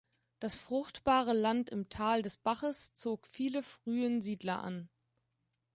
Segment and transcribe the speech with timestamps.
[0.39, 4.89] Das fruchtbare Land im Tal des Baches zog viele frühen Siedler an.